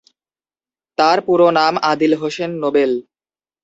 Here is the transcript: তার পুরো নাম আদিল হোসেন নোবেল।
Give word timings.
তার 0.97 1.17
পুরো 1.25 1.47
নাম 1.51 1.73
আদিল 1.91 2.13
হোসেন 2.21 2.51
নোবেল। 2.63 2.91